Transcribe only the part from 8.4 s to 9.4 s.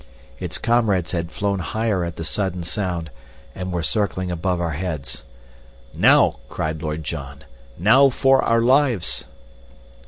our lives!"